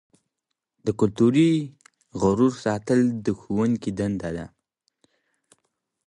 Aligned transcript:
د 0.85 0.87
کلتوري 0.99 1.51
غرور 2.21 2.53
ساتل 2.65 2.99
د 3.25 3.27
ښوونکي 3.39 3.91
دنده 3.99 4.29
ده. 4.37 4.45